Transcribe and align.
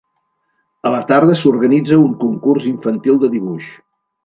A 0.89 0.93
la 0.93 1.01
tarda 1.11 1.35
s'organitza 1.41 2.01
un 2.05 2.17
concurs 2.23 2.67
infantil 2.73 3.23
de 3.27 3.33
dibuix. 3.39 3.71